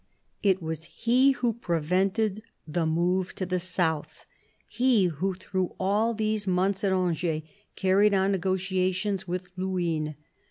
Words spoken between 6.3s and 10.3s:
months at Angers, carried on negotiations with Luynes.